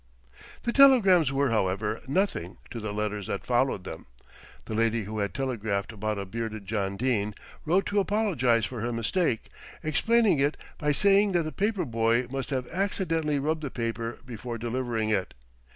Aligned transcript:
The 0.63 0.73
telegrams 0.73 1.31
were, 1.31 1.51
however, 1.51 2.01
nothing 2.07 2.57
to 2.71 2.79
the 2.79 2.91
letters 2.91 3.27
that 3.27 3.45
followed 3.45 3.83
them. 3.83 4.07
The 4.65 4.73
lady 4.73 5.03
who 5.03 5.19
had 5.19 5.31
telegraphed 5.31 5.91
about 5.91 6.17
a 6.17 6.25
bearded 6.25 6.65
John 6.65 6.97
Dene, 6.97 7.35
wrote 7.65 7.85
to 7.85 7.99
apologise 7.99 8.65
for 8.65 8.81
her 8.81 8.91
mistake, 8.91 9.51
explaining 9.83 10.39
it 10.39 10.57
by 10.79 10.91
saying 10.91 11.33
that 11.33 11.43
the 11.43 11.51
paper 11.51 11.85
boy 11.85 12.25
must 12.31 12.49
have 12.49 12.67
accidentally 12.69 13.37
rubbed 13.37 13.61
the 13.61 13.69
paper 13.69 14.17
before 14.25 14.57
delivering 14.57 15.09
it. 15.11 15.35